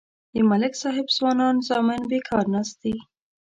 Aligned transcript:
د 0.33 0.35
ملک 0.49 0.73
صاحب 0.81 1.07
ځوانان 1.17 1.55
زامن 1.67 2.01
بیکار 2.11 2.45
ناست 2.53 2.75
دي. 2.83 2.95